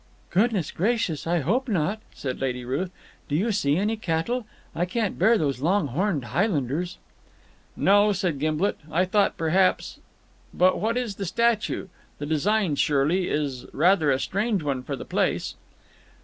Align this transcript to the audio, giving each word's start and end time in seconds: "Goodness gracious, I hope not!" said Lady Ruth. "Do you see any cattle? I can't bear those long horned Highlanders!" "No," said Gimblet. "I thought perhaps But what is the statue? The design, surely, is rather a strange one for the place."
"Goodness 0.31 0.71
gracious, 0.71 1.27
I 1.27 1.41
hope 1.41 1.67
not!" 1.69 1.99
said 2.11 2.41
Lady 2.41 2.65
Ruth. 2.65 2.89
"Do 3.29 3.35
you 3.35 3.51
see 3.51 3.77
any 3.77 3.95
cattle? 3.95 4.47
I 4.75 4.83
can't 4.85 5.19
bear 5.19 5.37
those 5.37 5.59
long 5.61 5.85
horned 5.89 6.25
Highlanders!" 6.25 6.97
"No," 7.75 8.11
said 8.11 8.39
Gimblet. 8.39 8.79
"I 8.91 9.05
thought 9.05 9.37
perhaps 9.37 9.99
But 10.55 10.79
what 10.79 10.97
is 10.97 11.17
the 11.17 11.25
statue? 11.27 11.87
The 12.17 12.25
design, 12.25 12.77
surely, 12.77 13.29
is 13.29 13.67
rather 13.73 14.09
a 14.09 14.17
strange 14.19 14.63
one 14.63 14.81
for 14.81 14.95
the 14.95 15.05
place." 15.05 15.53